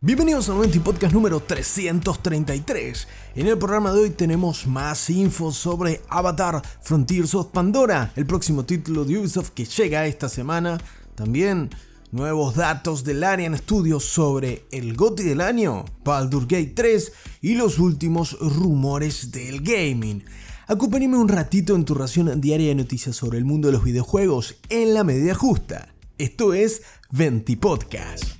[0.00, 3.08] Bienvenidos a Noventi Podcast número 333.
[3.34, 8.64] En el programa de hoy tenemos más info sobre Avatar Frontiers of Pandora, el próximo
[8.64, 10.78] título de Ubisoft que llega esta semana.
[11.16, 11.70] También
[12.12, 17.12] nuevos datos del Arian Studios sobre el GOTI del año, Baldur Gate 3
[17.42, 20.22] y los últimos rumores del gaming.
[20.68, 24.58] Acompáñame un ratito en tu ración diaria de noticias sobre el mundo de los videojuegos
[24.68, 25.88] en la medida justa.
[26.18, 28.37] Esto es Venti Podcast.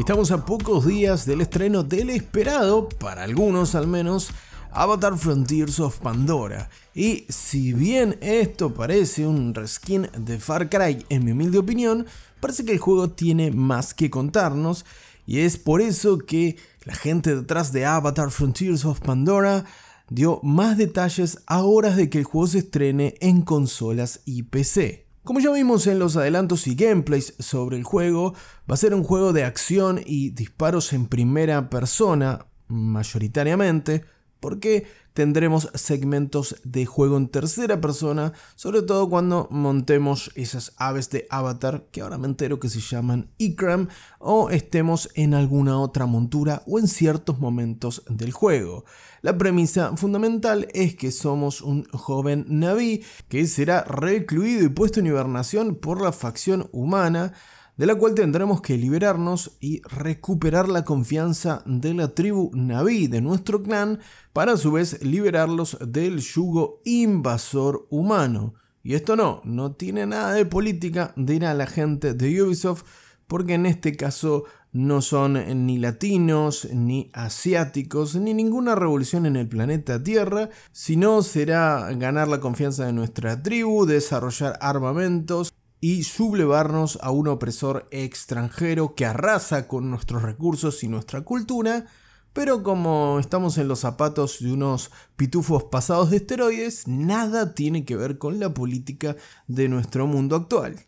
[0.00, 4.30] Estamos a pocos días del estreno del esperado, para algunos al menos,
[4.72, 6.70] Avatar Frontiers of Pandora.
[6.94, 12.06] Y si bien esto parece un reskin de Far Cry, en mi humilde opinión,
[12.40, 14.86] parece que el juego tiene más que contarnos.
[15.26, 19.66] Y es por eso que la gente detrás de Avatar Frontiers of Pandora
[20.08, 25.09] dio más detalles a horas de que el juego se estrene en consolas y PC.
[25.24, 28.32] Como ya vimos en los adelantos y gameplays sobre el juego,
[28.68, 34.04] va a ser un juego de acción y disparos en primera persona, mayoritariamente,
[34.40, 41.26] porque tendremos segmentos de juego en tercera persona, sobre todo cuando montemos esas aves de
[41.30, 46.62] avatar que ahora me entero que se llaman Ikram o estemos en alguna otra montura
[46.66, 48.84] o en ciertos momentos del juego.
[49.22, 55.06] La premisa fundamental es que somos un joven Naví que será recluido y puesto en
[55.06, 57.34] hibernación por la facción humana
[57.80, 63.22] de la cual tendremos que liberarnos y recuperar la confianza de la tribu Naví de
[63.22, 64.00] nuestro clan
[64.34, 68.52] para a su vez liberarlos del yugo invasor humano.
[68.82, 72.84] Y esto no, no tiene nada de política, dirá la gente de Ubisoft,
[73.26, 79.48] porque en este caso no son ni latinos, ni asiáticos, ni ninguna revolución en el
[79.48, 85.50] planeta Tierra, sino será ganar la confianza de nuestra tribu, desarrollar armamentos
[85.80, 91.86] y sublevarnos a un opresor extranjero que arrasa con nuestros recursos y nuestra cultura,
[92.32, 97.96] pero como estamos en los zapatos de unos pitufos pasados de esteroides, nada tiene que
[97.96, 99.16] ver con la política
[99.48, 100.84] de nuestro mundo actual.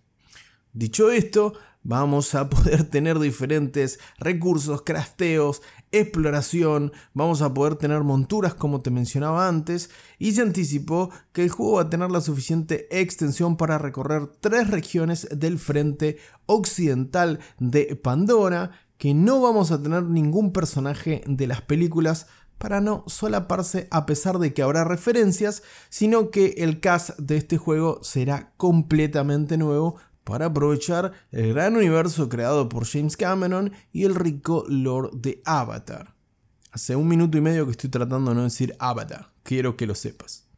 [0.72, 8.54] Dicho esto, vamos a poder tener diferentes recursos, crafteos, exploración, vamos a poder tener monturas
[8.54, 12.88] como te mencionaba antes y se anticipó que el juego va a tener la suficiente
[12.90, 16.16] extensión para recorrer tres regiones del frente
[16.46, 22.26] occidental de Pandora, que no vamos a tener ningún personaje de las películas
[22.62, 27.58] para no solaparse a pesar de que habrá referencias, sino que el cast de este
[27.58, 34.14] juego será completamente nuevo para aprovechar el gran universo creado por James Cameron y el
[34.14, 36.14] rico lore de Avatar.
[36.70, 39.94] Hace un minuto y medio que estoy tratando de no decir Avatar, quiero que lo
[39.94, 40.48] sepas.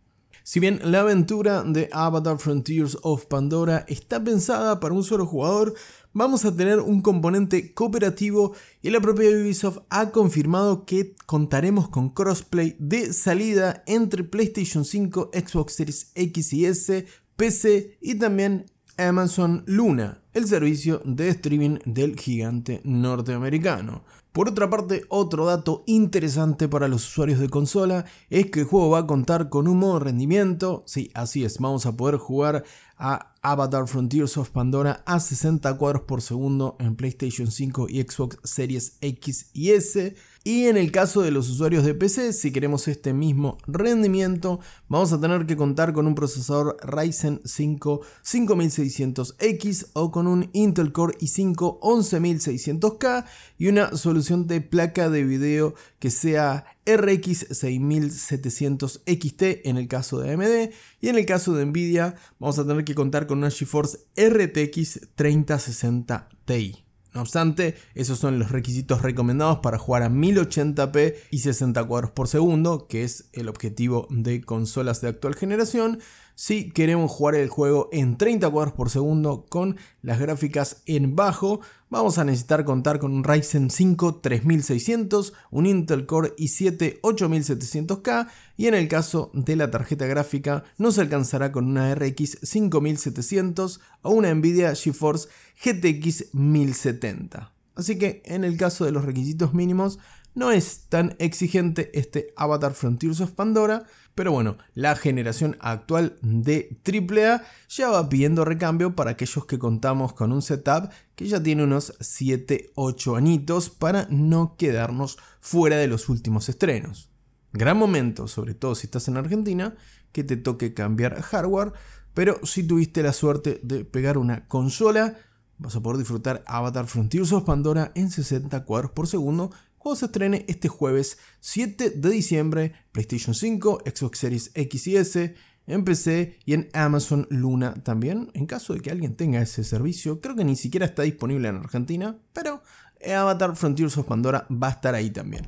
[0.46, 5.72] Si bien la aventura de Avatar Frontiers of Pandora está pensada para un solo jugador,
[6.12, 12.10] vamos a tener un componente cooperativo y la propia Ubisoft ha confirmado que contaremos con
[12.10, 18.66] crossplay de salida entre PlayStation 5, Xbox Series X y S, PC y también
[18.98, 24.02] Amazon Luna, el servicio de streaming del gigante norteamericano.
[24.32, 28.90] Por otra parte, otro dato interesante para los usuarios de consola es que el juego
[28.90, 32.64] va a contar con un modo rendimiento, sí, así es, vamos a poder jugar
[32.98, 38.38] a Avatar Frontiers of Pandora a 60 cuadros por segundo en PlayStation 5 y Xbox
[38.44, 40.14] Series X y S.
[40.44, 45.12] Y en el caso de los usuarios de PC, si queremos este mismo rendimiento, vamos
[45.12, 51.16] a tener que contar con un procesador Ryzen 5 5600X o con un Intel Core
[51.18, 53.24] i5 11600K
[53.58, 60.20] y una solución de placa de video que sea RX 6700 XT en el caso
[60.20, 63.50] de AMD y en el caso de Nvidia vamos a tener que contar con una
[63.50, 66.84] GeForce RTX 3060 Ti.
[67.14, 72.26] No obstante, esos son los requisitos recomendados para jugar a 1080p y 60 cuadros por
[72.26, 76.00] segundo, que es el objetivo de consolas de actual generación.
[76.36, 81.60] Si queremos jugar el juego en 30 cuadros por segundo con las gráficas en bajo,
[81.90, 88.66] vamos a necesitar contar con un Ryzen 5 3600, un Intel Core i7 8700K y
[88.66, 94.34] en el caso de la tarjeta gráfica nos alcanzará con una RX 5700 o una
[94.34, 95.28] Nvidia GeForce
[95.64, 97.52] GTX 1070.
[97.76, 100.00] Así que en el caso de los requisitos mínimos
[100.34, 103.84] no es tan exigente este Avatar Frontiers of Pandora,
[104.14, 110.12] pero bueno, la generación actual de AAA ya va pidiendo recambio para aquellos que contamos
[110.12, 116.08] con un setup que ya tiene unos 7-8 añitos para no quedarnos fuera de los
[116.08, 117.10] últimos estrenos.
[117.52, 119.76] Gran momento, sobre todo si estás en Argentina,
[120.12, 121.72] que te toque cambiar hardware
[122.14, 125.18] pero si tuviste la suerte de pegar una consola,
[125.58, 129.50] vas a poder disfrutar Avatar Frontiers of Pandora en 60 cuadros por segundo
[129.84, 135.34] cuando se estrene este jueves 7 de diciembre, PlayStation 5, Xbox Series X y S,
[135.66, 140.22] en PC y en Amazon Luna también, en caso de que alguien tenga ese servicio.
[140.22, 142.62] Creo que ni siquiera está disponible en Argentina, pero
[143.06, 145.46] Avatar Frontiers of Pandora va a estar ahí también.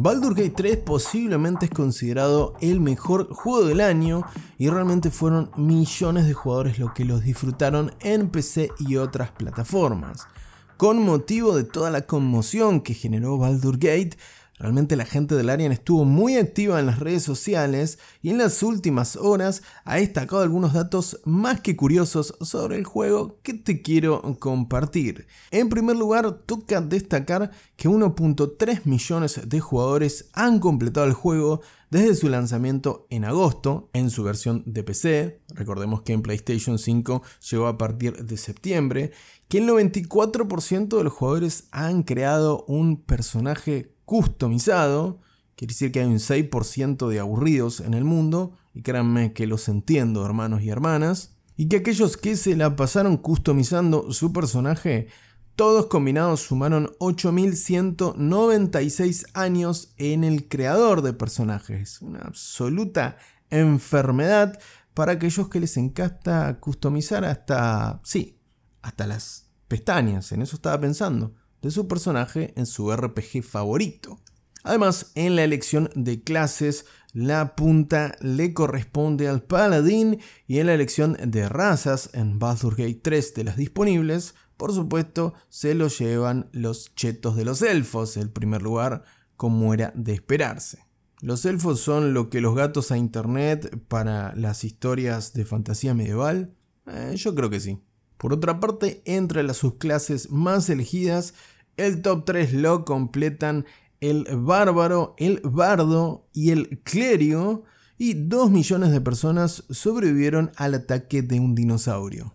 [0.00, 4.22] Baldur Gate 3 posiblemente es considerado el mejor juego del año
[4.56, 10.28] y realmente fueron millones de jugadores los que los disfrutaron en PC y otras plataformas.
[10.76, 14.16] Con motivo de toda la conmoción que generó Baldur Gate,
[14.58, 18.62] Realmente la gente del Arian estuvo muy activa en las redes sociales y en las
[18.64, 24.20] últimas horas ha destacado algunos datos más que curiosos sobre el juego que te quiero
[24.40, 25.28] compartir.
[25.52, 31.60] En primer lugar, toca destacar que 1.3 millones de jugadores han completado el juego
[31.90, 37.22] desde su lanzamiento en agosto en su versión de PC, recordemos que en PlayStation 5
[37.50, 39.12] llegó a partir de septiembre,
[39.48, 45.20] que el 94% de los jugadores han creado un personaje customizado,
[45.54, 49.68] quiere decir que hay un 6% de aburridos en el mundo, y créanme que los
[49.68, 55.08] entiendo hermanos y hermanas, y que aquellos que se la pasaron customizando su personaje,
[55.56, 63.18] todos combinados sumaron 8.196 años en el creador de personajes, una absoluta
[63.50, 64.58] enfermedad
[64.94, 68.38] para aquellos que les encanta customizar hasta, sí,
[68.80, 74.18] hasta las pestañas, en eso estaba pensando de su personaje en su RPG favorito.
[74.64, 80.74] Además, en la elección de clases, la punta le corresponde al paladín y en la
[80.74, 86.50] elección de razas en Baldur's Gate 3 de las disponibles, por supuesto, se lo llevan
[86.52, 89.04] los chetos de los elfos, el primer lugar,
[89.36, 90.84] como era de esperarse.
[91.20, 96.54] ¿Los elfos son lo que los gatos a internet para las historias de fantasía medieval?
[96.86, 97.80] Eh, yo creo que sí.
[98.18, 101.34] Por otra parte, entre las subclases más elegidas,
[101.76, 103.64] el top 3 lo completan
[104.00, 107.64] el bárbaro, el bardo y el clérigo,
[107.96, 112.34] y 2 millones de personas sobrevivieron al ataque de un dinosaurio.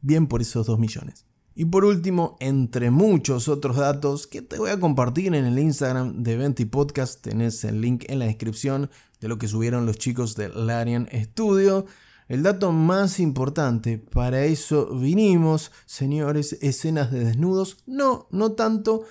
[0.00, 1.26] Bien por esos 2 millones.
[1.56, 6.24] Y por último, entre muchos otros datos que te voy a compartir en el Instagram
[6.24, 8.90] de Venti Podcast, tenés el link en la descripción
[9.20, 11.86] de lo que subieron los chicos de Larian Studio.
[12.28, 17.78] El dato más importante, para eso vinimos, señores, escenas de desnudos.
[17.86, 19.04] No, no tanto,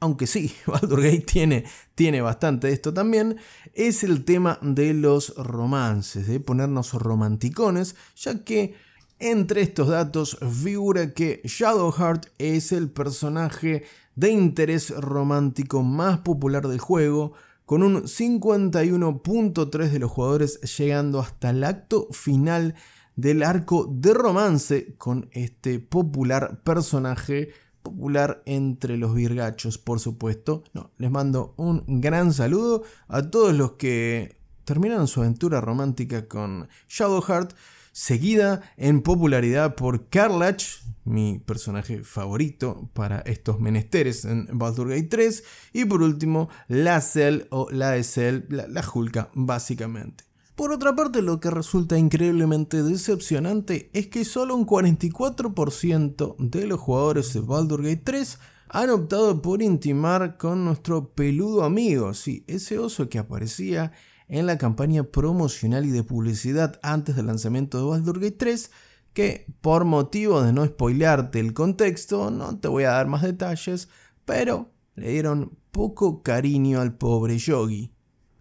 [0.00, 3.36] aunque sí, Baldur Gate tiene, tiene bastante de esto también,
[3.72, 8.74] es el tema de los romances, de ponernos romanticones, ya que
[9.18, 13.84] entre estos datos figura que Shadowheart es el personaje
[14.14, 17.32] de interés romántico más popular del juego,
[17.68, 22.74] con un 51.3 de los jugadores llegando hasta el acto final
[23.14, 27.50] del arco de romance con este popular personaje,
[27.82, 30.64] popular entre los virgachos, por supuesto.
[30.72, 36.68] No, les mando un gran saludo a todos los que terminaron su aventura romántica con
[36.88, 37.52] Shadowheart
[37.92, 40.62] seguida en popularidad por Carlach,
[41.08, 47.42] mi personaje favorito para estos menesteres en Baldur's Gate 3, y por último la Cell
[47.50, 50.24] o la Cell, la, la Hulka básicamente.
[50.54, 56.80] Por otra parte, lo que resulta increíblemente decepcionante es que solo un 44% de los
[56.80, 58.38] jugadores de Baldur's Gate 3
[58.68, 63.92] han optado por intimar con nuestro peludo amigo, sí, ese oso que aparecía
[64.28, 68.70] en la campaña promocional y de publicidad antes del lanzamiento de Baldur's Gate 3,
[69.18, 73.88] que por motivo de no spoilearte el contexto, no te voy a dar más detalles,
[74.24, 77.90] pero le dieron poco cariño al pobre Yogi.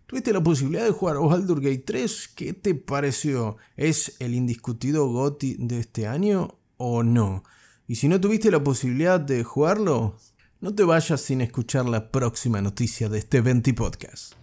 [0.05, 2.27] ¿Tuviste la posibilidad de jugar Baldur's Gate 3?
[2.27, 3.57] ¿Qué te pareció?
[3.75, 7.41] ¿Es el indiscutido GOTY de este año o no?
[7.87, 10.15] Y si no tuviste la posibilidad de jugarlo,
[10.61, 14.35] no te vayas sin escuchar la próxima noticia de este 20 podcast.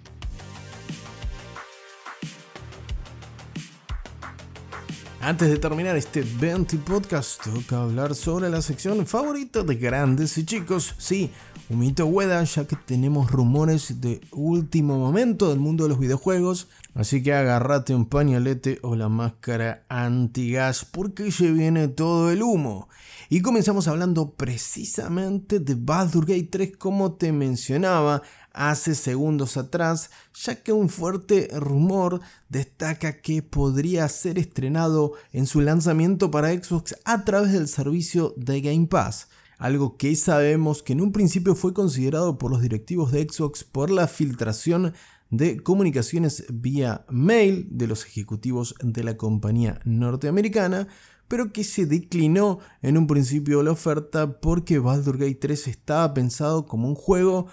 [5.24, 10.44] Antes de terminar este 20 podcast, toca hablar sobre la sección favorita de grandes y
[10.44, 10.94] chicos.
[10.98, 11.30] Sí,
[11.70, 16.68] un mito Hueda, ya que tenemos rumores de último momento del mundo de los videojuegos.
[16.94, 22.90] Así que agárrate un pañolete o la máscara antigas porque se viene todo el humo.
[23.30, 28.20] Y comenzamos hablando precisamente de Baldur's Gate 3 como te mencionaba
[28.54, 35.60] hace segundos atrás, ya que un fuerte rumor destaca que podría ser estrenado en su
[35.60, 39.28] lanzamiento para Xbox a través del servicio de Game Pass.
[39.58, 43.90] Algo que sabemos que en un principio fue considerado por los directivos de Xbox por
[43.90, 44.94] la filtración
[45.30, 50.86] de comunicaciones vía mail de los ejecutivos de la compañía norteamericana,
[51.28, 56.66] pero que se declinó en un principio la oferta porque Baldur's Gate 3 estaba pensado
[56.66, 57.46] como un juego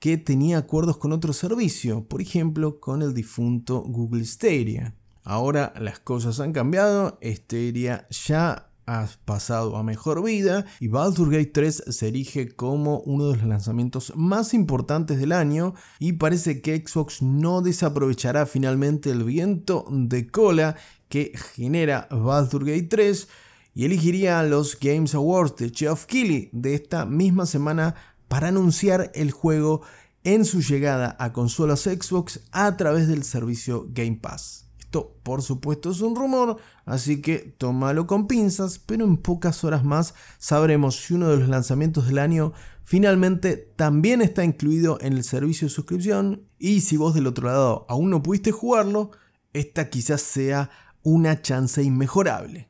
[0.00, 4.94] que tenía acuerdos con otro servicio, por ejemplo con el difunto Google Stadia.
[5.24, 11.50] Ahora las cosas han cambiado, Stadia ya ha pasado a mejor vida y Baldur's Gate
[11.52, 16.82] 3 se erige como uno de los lanzamientos más importantes del año y parece que
[16.82, 20.76] Xbox no desaprovechará finalmente el viento de cola
[21.10, 23.28] que genera Baldur's Gate 3
[23.74, 27.94] y elegiría los Games Awards de Geoff Keighley de esta misma semana
[28.28, 29.82] para anunciar el juego
[30.24, 34.66] en su llegada a consolas Xbox a través del servicio Game Pass.
[34.78, 39.84] Esto por supuesto es un rumor, así que tómalo con pinzas, pero en pocas horas
[39.84, 42.52] más sabremos si uno de los lanzamientos del año
[42.84, 47.86] finalmente también está incluido en el servicio de suscripción y si vos del otro lado
[47.88, 49.10] aún no pudiste jugarlo,
[49.52, 50.70] esta quizás sea
[51.02, 52.67] una chance inmejorable.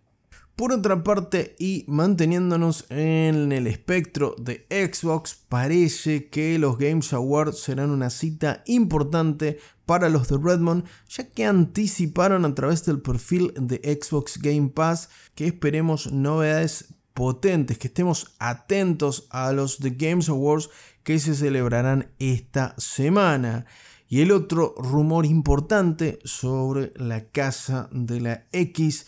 [0.58, 7.60] Por otra parte, y manteniéndonos en el espectro de Xbox, parece que los Games Awards
[7.60, 13.52] serán una cita importante para los de Redmond, ya que anticiparon a través del perfil
[13.54, 20.28] de Xbox Game Pass que esperemos novedades potentes, que estemos atentos a los The Games
[20.28, 20.70] Awards
[21.04, 23.64] que se celebrarán esta semana.
[24.08, 29.06] Y el otro rumor importante sobre la casa de la X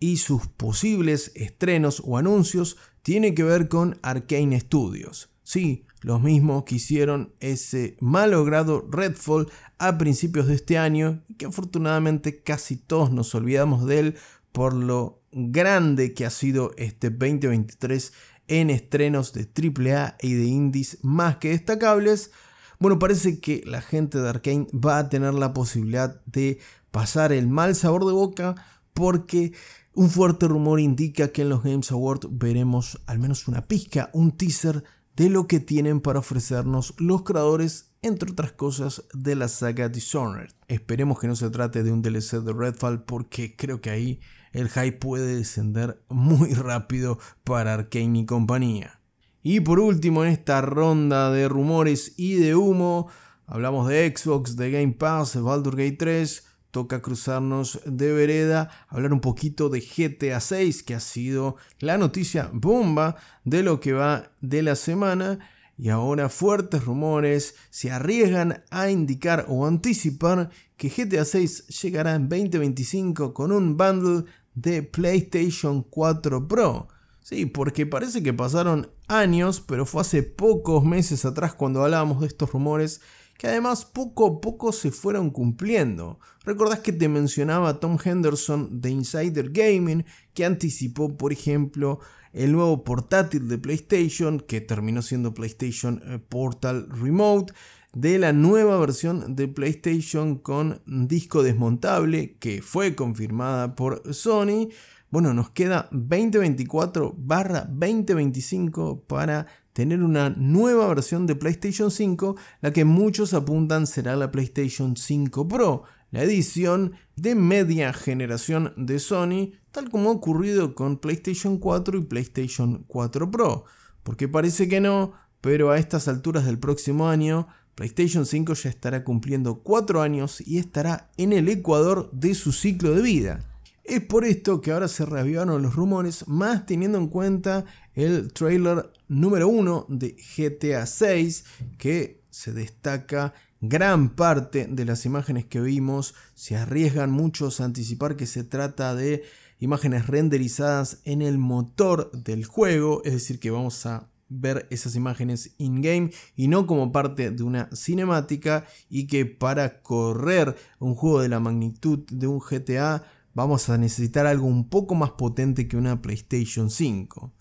[0.00, 5.30] y sus posibles estrenos o anuncios tiene que ver con Arkane Studios.
[5.42, 12.42] Sí, los mismos que hicieron ese malogrado Redfall a principios de este año que afortunadamente
[12.42, 14.16] casi todos nos olvidamos de él
[14.52, 18.12] por lo grande que ha sido este 2023
[18.48, 22.30] en estrenos de AAA y de indies más que destacables.
[22.78, 26.58] Bueno, parece que la gente de Arkane va a tener la posibilidad de
[26.90, 28.54] pasar el mal sabor de boca
[28.94, 29.52] porque
[29.98, 34.30] un fuerte rumor indica que en los Games Awards veremos al menos una pizca, un
[34.30, 34.84] teaser
[35.16, 40.52] de lo que tienen para ofrecernos los creadores, entre otras cosas, de la saga Dishonored.
[40.68, 44.20] Esperemos que no se trate de un DLC de Redfall porque creo que ahí
[44.52, 49.00] el hype puede descender muy rápido para Arkane y compañía.
[49.42, 53.08] Y por último, en esta ronda de rumores y de humo,
[53.48, 56.44] hablamos de Xbox, de Game Pass, de Baldur's Gate 3,
[56.78, 62.50] toca cruzarnos de vereda, hablar un poquito de GTA 6, que ha sido la noticia
[62.52, 65.40] bomba de lo que va de la semana.
[65.76, 72.28] Y ahora fuertes rumores se arriesgan a indicar o anticipar que GTA 6 llegará en
[72.28, 76.86] 2025 con un bundle de PlayStation 4 Pro.
[77.24, 82.28] Sí, porque parece que pasaron años, pero fue hace pocos meses atrás cuando hablábamos de
[82.28, 83.00] estos rumores
[83.38, 86.18] que además poco a poco se fueron cumpliendo.
[86.44, 90.04] Recordás que te mencionaba Tom Henderson de Insider Gaming,
[90.34, 92.00] que anticipó, por ejemplo,
[92.32, 97.54] el nuevo portátil de PlayStation, que terminó siendo PlayStation eh, Portal Remote,
[97.94, 104.68] de la nueva versión de PlayStation con disco desmontable, que fue confirmada por Sony.
[105.10, 112.74] Bueno, nos queda 2024 barra 2025 para tener una nueva versión de PlayStation 5, la
[112.74, 119.52] que muchos apuntan será la PlayStation 5 Pro, la edición de media generación de Sony,
[119.70, 123.64] tal como ha ocurrido con PlayStation 4 y PlayStation 4 Pro.
[124.02, 129.04] Porque parece que no, pero a estas alturas del próximo año, PlayStation 5 ya estará
[129.04, 133.48] cumpliendo 4 años y estará en el ecuador de su ciclo de vida.
[133.88, 137.64] Es por esto que ahora se reavivaron los rumores, más teniendo en cuenta
[137.94, 141.44] el trailer número 1 de GTA 6,
[141.78, 146.14] que se destaca gran parte de las imágenes que vimos.
[146.34, 149.22] Se arriesgan muchos a anticipar que se trata de
[149.58, 155.54] imágenes renderizadas en el motor del juego, es decir, que vamos a ver esas imágenes
[155.56, 161.30] in-game y no como parte de una cinemática y que para correr un juego de
[161.30, 163.02] la magnitud de un GTA
[163.34, 167.32] vamos a necesitar algo un poco más potente que una PlayStation 5.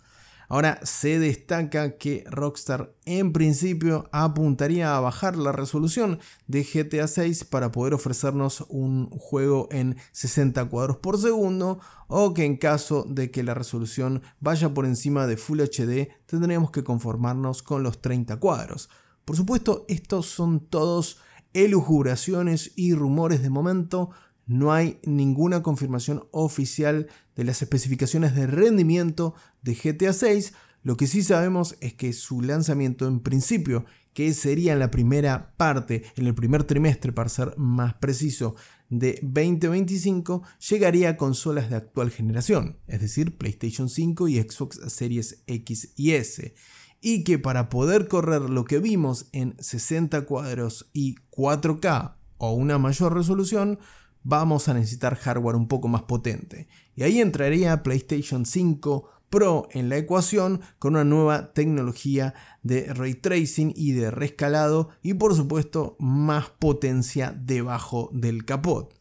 [0.49, 7.43] Ahora se destaca que Rockstar en principio apuntaría a bajar la resolución de GTA 6
[7.45, 13.29] para poder ofrecernos un juego en 60 cuadros por segundo o que en caso de
[13.29, 18.37] que la resolución vaya por encima de Full HD tendremos que conformarnos con los 30
[18.37, 18.89] cuadros.
[19.25, 21.19] Por supuesto, estos son todos
[21.53, 24.11] elucubraciones y rumores de momento,
[24.47, 30.53] no hay ninguna confirmación oficial de las especificaciones de rendimiento de GTA 6.
[30.83, 35.53] Lo que sí sabemos es que su lanzamiento en principio, que sería en la primera
[35.57, 38.55] parte, en el primer trimestre para ser más preciso,
[38.89, 45.43] de 2025, llegaría a consolas de actual generación, es decir, PlayStation 5 y Xbox Series
[45.45, 46.55] X y S
[47.01, 52.77] y que para poder correr lo que vimos en 60 cuadros y 4K o una
[52.77, 53.79] mayor resolución,
[54.23, 56.67] vamos a necesitar hardware un poco más potente.
[56.95, 62.33] Y ahí entraría PlayStation 5 Pro en la ecuación con una nueva tecnología
[62.63, 68.97] de ray tracing y de rescalado y por supuesto más potencia debajo del capot.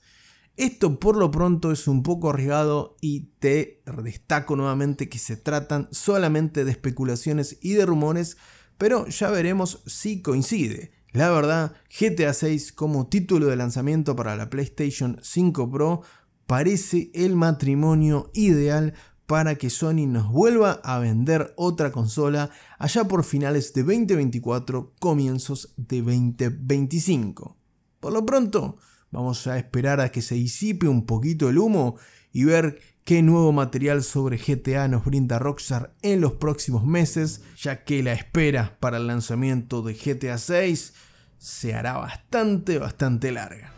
[0.57, 5.87] Esto por lo pronto es un poco arriesgado y te destaco nuevamente que se tratan
[5.93, 8.37] solamente de especulaciones y de rumores,
[8.79, 10.96] pero ya veremos si coincide.
[11.17, 16.03] La verdad, GTA 6 como título de lanzamiento para la PlayStation 5 Pro
[16.47, 18.93] parece el matrimonio ideal
[19.25, 25.73] para que Sony nos vuelva a vender otra consola allá por finales de 2024, comienzos
[25.79, 27.57] de 2025.
[27.99, 28.77] Por lo pronto,
[29.11, 31.97] Vamos a esperar a que se disipe un poquito el humo
[32.33, 37.85] y ver qué nuevo material sobre GTA nos brinda Rockstar en los próximos meses, ya
[37.85, 40.93] que la espera para el lanzamiento de GTA 6
[41.39, 43.73] se hará bastante, bastante larga.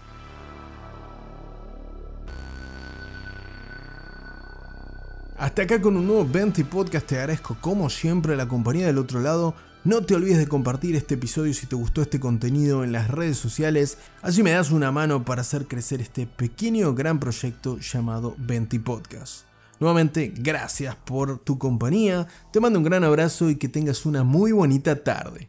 [5.36, 9.20] Hasta acá con un nuevo 20 podcast te agradezco como siempre la compañía del otro
[9.20, 9.54] lado
[9.84, 13.38] no te olvides de compartir este episodio si te gustó este contenido en las redes
[13.38, 18.78] sociales, así me das una mano para hacer crecer este pequeño gran proyecto llamado Venti
[18.78, 19.44] Podcast.
[19.80, 24.52] Nuevamente, gracias por tu compañía, te mando un gran abrazo y que tengas una muy
[24.52, 25.48] bonita tarde.